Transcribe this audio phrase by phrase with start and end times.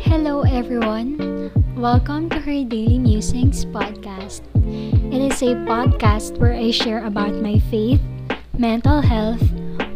[0.00, 1.52] Hello, everyone.
[1.76, 4.40] Welcome to her Daily Musings podcast.
[5.12, 8.00] It is a podcast where I share about my faith,
[8.56, 9.42] mental health,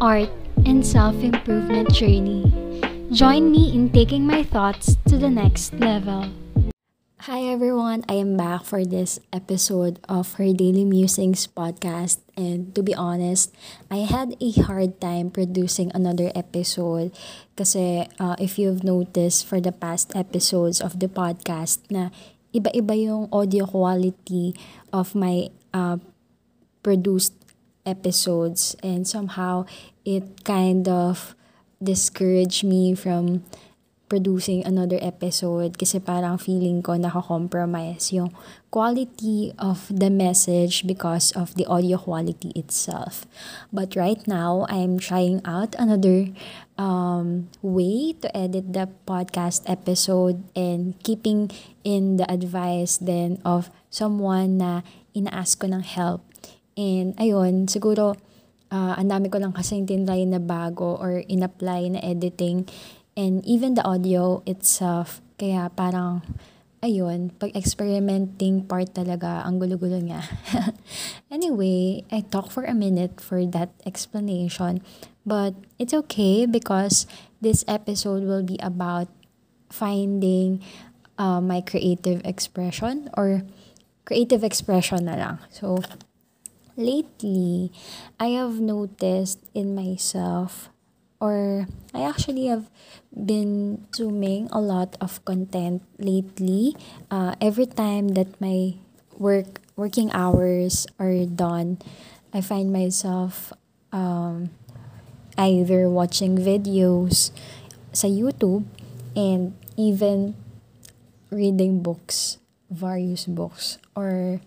[0.00, 0.28] art,
[0.66, 2.52] and self improvement journey.
[3.10, 6.28] Join me in taking my thoughts to the next level.
[7.26, 12.22] Hi everyone, I am back for this episode of her Daily Musings podcast.
[12.38, 13.50] And to be honest,
[13.90, 17.10] I had a hard time producing another episode
[17.58, 22.14] kasi uh, if you've noticed for the past episodes of the podcast na
[22.54, 24.54] iba-iba yung audio quality
[24.94, 25.98] of my uh,
[26.86, 27.34] produced
[27.82, 29.66] episodes and somehow
[30.06, 31.34] it kind of
[31.82, 33.42] discouraged me from
[34.06, 38.30] producing another episode kasi parang feeling ko nakakompromise yung
[38.70, 43.26] quality of the message because of the audio quality itself.
[43.74, 46.30] But right now, I'm trying out another
[46.78, 51.50] um, way to edit the podcast episode and keeping
[51.82, 54.86] in the advice then of someone na
[55.18, 56.22] ina-ask ko ng help.
[56.78, 58.14] And ayun, siguro
[58.70, 62.68] uh, ang dami ko lang kasi tinry na bago or in-apply na editing
[63.16, 65.24] and even the audio itself.
[65.40, 66.22] Kaya parang,
[66.84, 70.22] ayun, pag-experimenting part talaga, ang gulo-gulo niya.
[71.34, 74.84] anyway, I talk for a minute for that explanation.
[75.26, 77.08] But it's okay because
[77.40, 79.08] this episode will be about
[79.72, 80.62] finding
[81.18, 83.42] uh, my creative expression or
[84.06, 85.36] creative expression na lang.
[85.50, 85.82] So,
[86.78, 87.72] lately,
[88.20, 90.70] I have noticed in myself
[91.20, 92.68] or I actually have
[93.12, 96.76] been consuming a lot of content lately.
[97.10, 98.76] Uh, every time that my
[99.18, 101.78] work working hours are done,
[102.32, 103.52] I find myself
[103.92, 104.50] um,
[105.38, 107.32] either watching videos
[107.92, 108.64] sa YouTube
[109.16, 110.36] and even
[111.32, 114.40] reading books, various books, or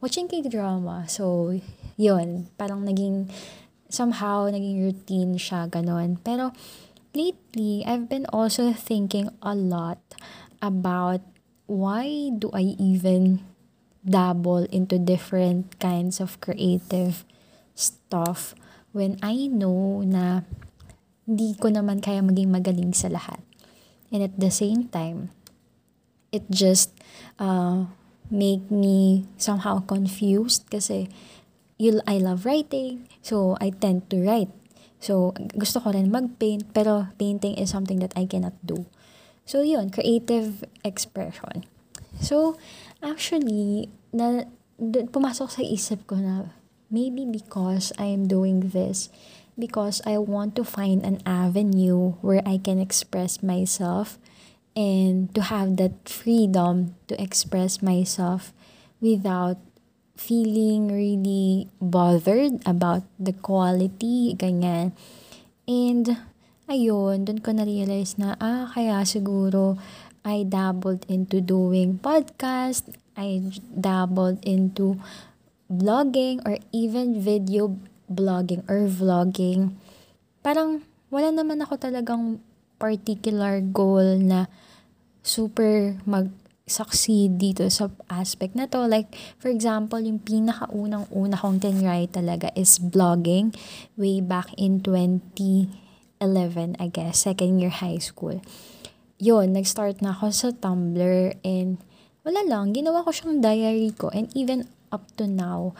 [0.00, 1.10] watching K-drama.
[1.10, 1.58] So,
[1.98, 3.30] yun, parang naging
[3.88, 6.18] somehow naging routine siya, ganon.
[6.22, 6.52] Pero
[7.14, 10.02] lately, I've been also thinking a lot
[10.62, 11.22] about
[11.66, 13.42] why do I even
[14.06, 17.26] dabble into different kinds of creative
[17.74, 18.54] stuff
[18.94, 20.46] when I know na
[21.26, 23.42] hindi ko naman kaya maging magaling sa lahat.
[24.14, 25.34] And at the same time,
[26.30, 26.94] it just
[27.42, 27.90] uh,
[28.30, 31.10] make me somehow confused kasi
[31.78, 34.52] you, I love writing, so I tend to write.
[35.00, 38.88] So, gusto ko rin mag-paint, pero painting is something that I cannot do.
[39.44, 41.68] So, yun, creative expression.
[42.18, 42.56] So,
[43.04, 44.48] actually, na,
[44.80, 46.56] pumasok sa isip ko na
[46.88, 49.12] maybe because I am doing this,
[49.58, 54.18] because I want to find an avenue where I can express myself
[54.76, 58.52] and to have that freedom to express myself
[59.00, 59.56] without
[60.16, 64.96] feeling really bothered about the quality, ganyan.
[65.68, 66.16] And,
[66.66, 69.76] ayun, dun ko na-realize na, ah, kaya siguro
[70.26, 74.98] I dabbled into doing podcast, I dabbled into
[75.70, 77.78] vlogging or even video
[78.10, 79.78] blogging or vlogging.
[80.42, 82.42] Parang wala naman ako talagang
[82.76, 84.50] particular goal na
[85.22, 86.30] super mag
[86.66, 88.90] succeed dito sa aspect na to.
[88.90, 93.54] Like, for example, yung pinakaunang-una kong tinry talaga is blogging
[93.94, 95.70] way back in 2011,
[96.82, 98.42] I guess, second year high school.
[99.22, 101.78] Yun, nag-start na ako sa Tumblr and
[102.26, 105.70] wala lang, ginawa ko siyang diary ko and even up to now,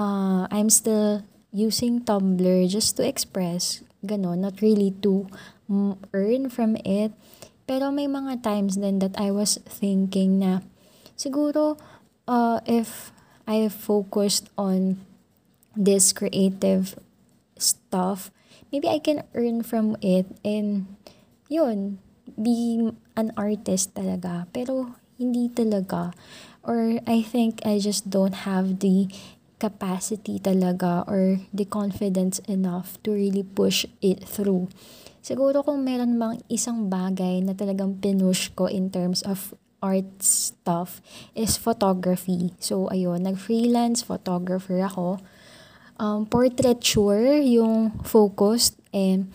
[0.00, 1.20] uh, I'm still
[1.52, 5.28] using Tumblr just to express, gano'n, not really to
[6.16, 7.12] earn from it.
[7.70, 10.66] Pero may mga times then that I was thinking na
[11.14, 11.78] siguro
[12.26, 13.14] uh, if
[13.46, 14.98] I focused on
[15.78, 16.98] this creative
[17.54, 18.34] stuff,
[18.74, 20.90] maybe I can earn from it and
[21.46, 22.02] yun,
[22.34, 24.50] be an artist talaga.
[24.50, 26.10] Pero hindi talaga.
[26.66, 29.06] Or I think I just don't have the
[29.62, 34.66] capacity talaga or the confidence enough to really push it through.
[35.20, 41.00] Siguro kung meron mang isang bagay na talagang pinush ko in terms of art stuff
[41.36, 42.52] is photography.
[42.60, 45.20] So, ayun, nag-freelance photographer ako.
[46.00, 49.28] Um, portraiture yung focus and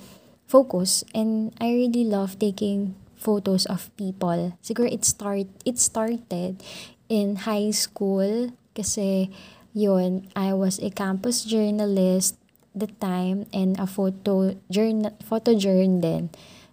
[0.49, 4.57] focus and I really love taking photos of people.
[4.65, 6.61] Siguro it start it started
[7.09, 9.29] in high school kasi
[9.75, 12.39] yun, I was a campus journalist
[12.75, 16.23] the time and a photo journal, photo journal din.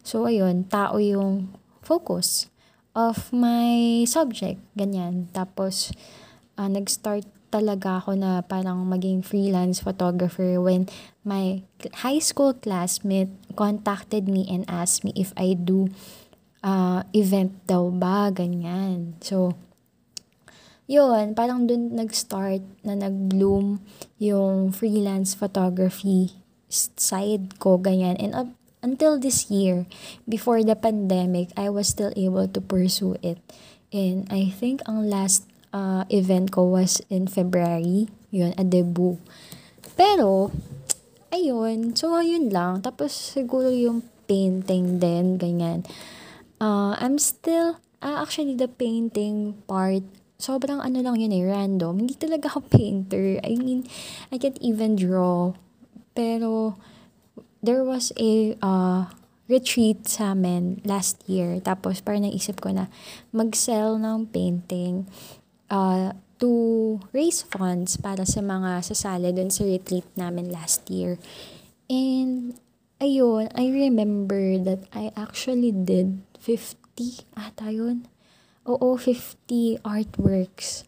[0.02, 2.50] So, ayun, tao yung focus
[2.92, 5.30] of my subject, ganyan.
[5.30, 5.94] Tapos,
[6.58, 10.88] uh, nag-start talaga ako na parang maging freelance photographer when
[11.22, 11.60] my
[12.00, 15.92] high school classmate contacted me and asked me if I do
[16.64, 19.20] uh, event daw ba, ganyan.
[19.20, 19.54] So,
[20.92, 23.80] yun, parang dun nag-start na nag-bloom
[24.20, 26.36] yung freelance photography
[26.68, 28.20] side ko, ganyan.
[28.20, 28.52] And up
[28.84, 29.88] until this year,
[30.28, 33.40] before the pandemic, I was still able to pursue it.
[33.88, 38.12] And I think ang last uh, event ko was in February.
[38.28, 39.16] Yun, a debut.
[39.96, 40.52] Pero,
[41.32, 41.96] ayun.
[41.96, 42.80] So, yun lang.
[42.80, 45.84] Tapos, siguro yung painting din, ganyan.
[46.56, 50.04] Uh, I'm still, uh, actually, the painting part,
[50.42, 52.02] sobrang ano lang yun eh, random.
[52.02, 53.38] Hindi talaga ako painter.
[53.46, 53.86] I mean,
[54.34, 55.54] I can't even draw.
[56.18, 56.74] Pero,
[57.62, 59.06] there was a, uh,
[59.46, 61.62] retreat sa amin last year.
[61.62, 62.90] Tapos, parang naisip ko na
[63.30, 65.06] mag-sell ng painting
[65.70, 66.10] uh,
[66.42, 71.22] to raise funds para sa mga sasali doon sa retreat namin last year.
[71.86, 72.58] And,
[72.98, 78.10] ayun, I remember that I actually did 50 ata yun.
[78.62, 80.86] Oo, 50 artworks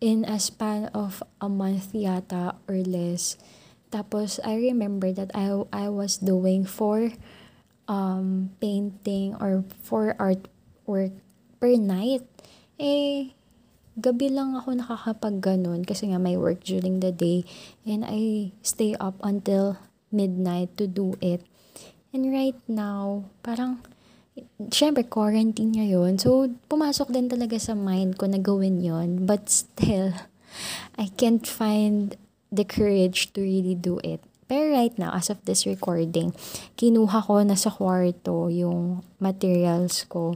[0.00, 3.36] in a span of a month yata or less.
[3.92, 7.12] Tapos, I remember that I, I was doing four
[7.84, 11.12] um, painting or four artwork
[11.60, 12.24] per night.
[12.80, 13.36] Eh,
[14.00, 17.44] gabi lang ako nakakapag ganun kasi nga may work during the day
[17.84, 19.76] and I stay up until
[20.08, 21.44] midnight to do it.
[22.16, 23.84] And right now, parang,
[24.70, 26.20] syempre, quarantine ngayon.
[26.20, 30.14] So, pumasok din talaga sa mind ko na gawin yon But still,
[30.98, 32.14] I can't find
[32.50, 34.20] the courage to really do it.
[34.50, 36.34] Pero right now, as of this recording,
[36.74, 40.34] kinuha ko na sa kwarto yung materials ko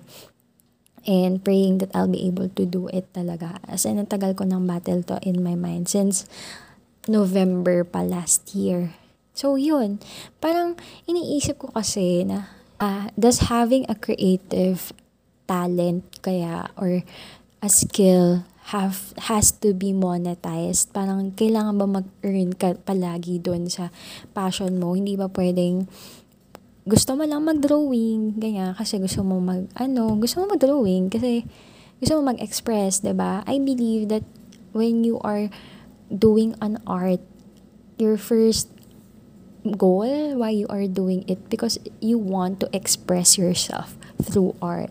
[1.02, 3.58] and praying that I'll be able to do it talaga.
[3.66, 6.30] As in, natagal ko ng battle to in my mind since
[7.10, 8.94] November pa last year.
[9.34, 9.98] So, yun.
[10.38, 10.78] Parang
[11.10, 12.54] iniisip ko kasi na
[12.84, 14.92] uh, does having a creative
[15.48, 17.00] talent kaya or
[17.64, 18.44] a skill
[18.76, 20.92] have has to be monetized.
[20.92, 23.88] Parang kailangan ba mag-earn ka palagi doon sa
[24.36, 24.92] passion mo?
[24.92, 25.88] Hindi ba pwedeng
[26.84, 31.40] gusto mo lang mag-drawing, ganyan, kasi gusto mo mag, ano, gusto mo mag-drawing, kasi
[31.96, 33.32] gusto mo mag-express, ba diba?
[33.48, 34.20] I believe that
[34.76, 35.48] when you are
[36.12, 37.24] doing an art,
[37.96, 38.68] your first
[39.72, 44.90] goal why you are doing it because you want to express yourself through art.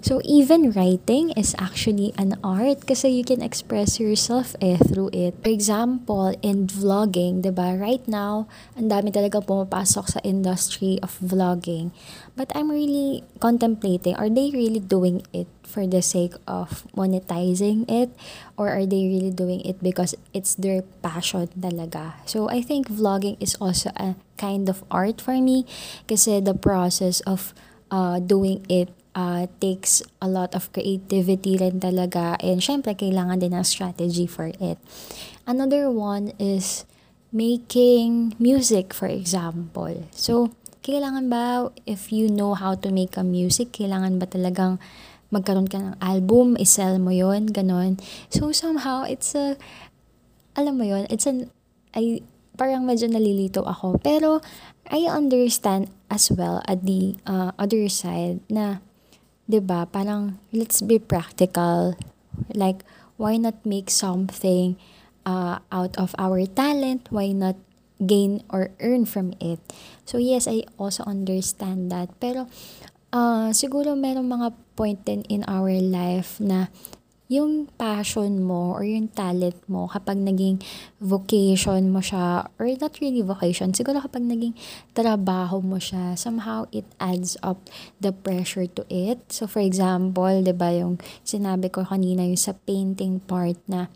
[0.00, 5.36] So, even writing is actually an art kasi you can express yourself eh through it.
[5.44, 7.68] For example, in vlogging, ba diba?
[7.76, 8.48] Right now,
[8.80, 11.92] ang dami talaga pumapasok sa industry of vlogging.
[12.32, 18.08] But I'm really contemplating, are they really doing it for the sake of monetizing it?
[18.56, 22.16] Or are they really doing it because it's their passion talaga?
[22.24, 25.68] So, I think vlogging is also a kind of art for me
[26.08, 27.52] kasi the process of
[27.92, 33.54] uh, doing it uh, takes a lot of creativity rin talaga and syempre kailangan din
[33.54, 34.78] ng strategy for it.
[35.46, 36.86] Another one is
[37.34, 40.06] making music for example.
[40.14, 44.82] So, kailangan ba if you know how to make a music, kailangan ba talagang
[45.30, 48.02] magkaroon ka ng album, isell mo yon ganon.
[48.34, 49.54] So, somehow, it's a,
[50.58, 51.54] alam mo yon it's an,
[51.94, 52.26] I,
[52.58, 54.02] parang medyo nalilito ako.
[54.02, 54.42] Pero,
[54.90, 58.82] I understand as well at the uh, other side na
[59.50, 59.90] 'di ba?
[59.90, 61.98] Parang let's be practical.
[62.54, 62.86] Like
[63.18, 64.78] why not make something
[65.26, 67.10] uh, out of our talent?
[67.10, 67.58] Why not
[67.98, 69.58] gain or earn from it?
[70.06, 72.14] So yes, I also understand that.
[72.22, 72.46] Pero
[73.10, 76.70] uh, siguro merong mga point din in our life na
[77.30, 80.58] yung passion mo or yung talent mo kapag naging
[80.98, 84.50] vocation mo siya or not really vocation siguro kapag naging
[84.90, 87.70] trabaho mo siya somehow it adds up
[88.02, 89.22] the pressure to it.
[89.30, 93.86] So for example 'di ba yung sinabi ko kanina yung sa painting part na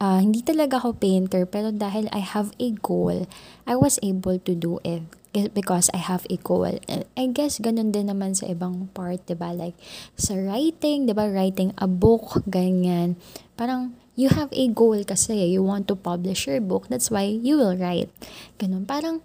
[0.00, 3.28] uh, hindi talaga ako painter pero dahil I have a goal
[3.68, 6.78] I was able to do it because I have a goal.
[6.86, 9.50] And I guess ganun din naman sa ibang part, 'di ba?
[9.50, 9.74] Like
[10.14, 11.26] sa writing, 'di ba?
[11.26, 13.18] Writing a book, ganyan.
[13.58, 16.86] Parang you have a goal kasi you want to publish your book.
[16.86, 18.14] That's why you will write.
[18.62, 18.86] Ganun.
[18.86, 19.20] Parang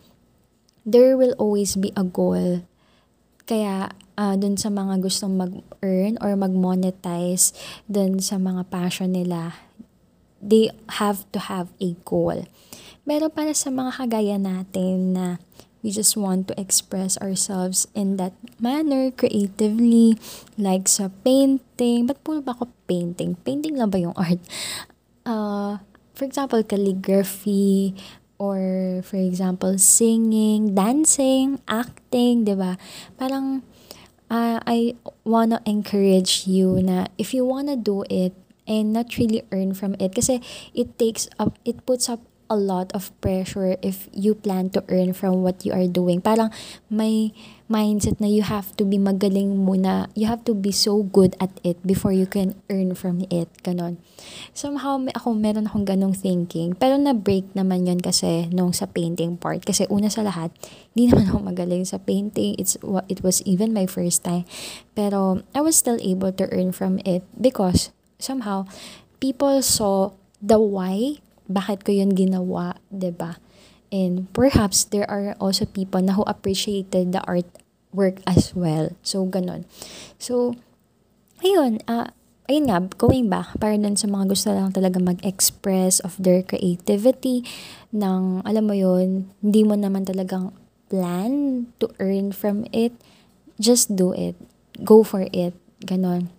[0.82, 2.66] there will always be a goal.
[3.46, 7.54] Kaya uh, dun sa mga gustong mag-earn or mag-monetize
[7.86, 9.58] dun sa mga passion nila,
[10.42, 10.70] they
[11.02, 12.46] have to have a goal.
[13.10, 15.26] Pero para sa mga kagaya natin na
[15.84, 20.20] we just want to express ourselves in that manner, creatively,
[20.58, 22.08] like sa painting.
[22.08, 23.40] Ba't puro ba ako painting?
[23.48, 24.40] Painting lang ba yung art?
[25.24, 25.80] Uh,
[26.16, 27.96] for example, calligraphy,
[28.40, 32.76] or for example, singing, dancing, acting, di ba?
[33.20, 33.64] Parang,
[34.32, 34.96] uh, I
[35.26, 38.34] wanna encourage you na if you wanna do it
[38.70, 40.38] and not really earn from it kasi
[40.78, 45.14] it takes up it puts up a lot of pressure if you plan to earn
[45.14, 46.20] from what you are doing.
[46.20, 46.50] Parang
[46.90, 47.32] may
[47.70, 50.10] mindset na you have to be magaling muna.
[50.18, 53.48] You have to be so good at it before you can earn from it.
[53.62, 54.02] Ganon.
[54.58, 56.74] Somehow, may, ako meron akong ganong thinking.
[56.74, 59.62] Pero na-break naman yon kasi nung sa painting part.
[59.62, 60.50] Kasi una sa lahat,
[60.98, 62.58] hindi naman ako magaling sa painting.
[62.58, 62.76] It's,
[63.08, 64.50] it was even my first time.
[64.98, 68.66] Pero I was still able to earn from it because somehow,
[69.22, 73.32] people saw the why bakit ko yun ginawa, ba diba?
[73.90, 77.50] And perhaps there are also people na who appreciated the art
[77.90, 78.94] work as well.
[79.02, 79.66] So, ganun.
[80.22, 80.54] So,
[81.42, 82.14] ayun, uh,
[82.46, 87.42] ayun nga, going back, para dun sa mga gusto lang talaga mag-express of their creativity,
[87.90, 90.54] ng, alam mo yun, hindi mo naman talagang
[90.90, 92.94] plan to earn from it,
[93.58, 94.38] just do it.
[94.86, 95.54] Go for it.
[95.86, 96.30] Ganon.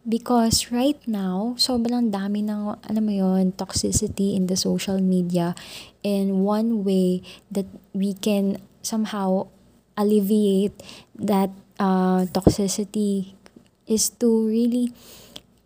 [0.00, 5.52] Because right now, sobrang dami ng, alam mo yon toxicity in the social media.
[6.00, 7.20] And one way
[7.52, 9.52] that we can somehow
[10.00, 10.72] alleviate
[11.20, 13.36] that uh, toxicity
[13.84, 14.96] is to really,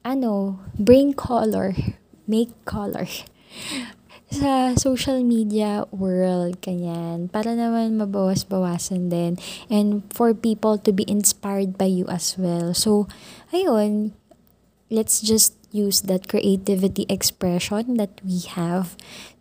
[0.02, 1.70] ano, bring color,
[2.26, 3.06] make color
[4.34, 7.30] sa social media world, kanyan.
[7.30, 9.38] Para naman mabawas-bawasan din.
[9.70, 12.74] And for people to be inspired by you as well.
[12.74, 13.06] So,
[13.54, 14.10] ayun,
[14.94, 18.94] let's just use that creativity expression that we have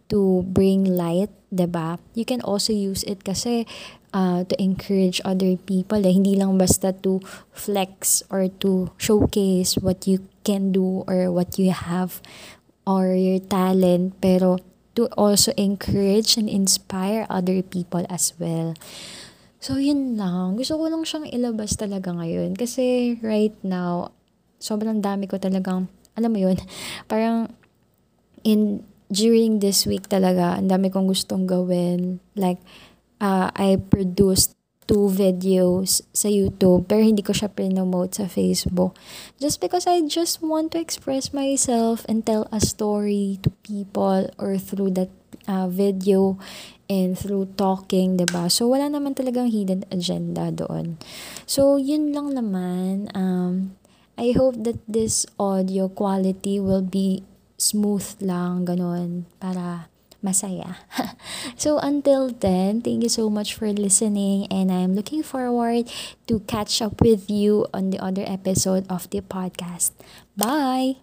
[0.09, 2.01] to bring light, 'di ba?
[2.17, 3.69] You can also use it kasi
[4.13, 6.01] uh, to encourage other people.
[6.05, 6.13] Eh.
[6.13, 11.73] Hindi lang basta to flex or to showcase what you can do or what you
[11.73, 12.21] have
[12.85, 14.61] or your talent, pero
[14.93, 18.77] to also encourage and inspire other people as well.
[19.63, 20.59] So, yun lang.
[20.59, 22.53] Gusto ko lang siyang ilabas talaga ngayon.
[22.59, 24.11] Kasi right now,
[24.63, 26.55] sobrang dami ko talagang, alam mo yun,
[27.11, 27.51] parang
[28.47, 32.23] in, during this week talaga, ang dami kong gustong gawin.
[32.39, 32.63] Like,
[33.19, 38.91] uh, I produced two videos sa YouTube pero hindi ko siya promote sa Facebook
[39.39, 44.59] just because I just want to express myself and tell a story to people or
[44.59, 45.11] through that
[45.47, 46.35] uh, video
[46.91, 48.51] and through talking, 'di ba?
[48.51, 50.99] So wala naman talagang hidden agenda doon.
[51.47, 53.79] So yun lang naman um
[54.17, 57.23] I hope that this audio quality will be
[57.57, 59.91] smooth lang, ganun, para
[60.23, 60.79] masaya.
[61.59, 65.91] so until then, thank you so much for listening and I'm looking forward
[66.31, 69.91] to catch up with you on the other episode of the podcast.
[70.39, 71.02] Bye!